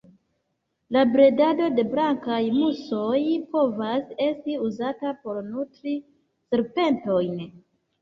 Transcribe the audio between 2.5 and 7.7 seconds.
musoj povas esti uzata por nutri serpentojn.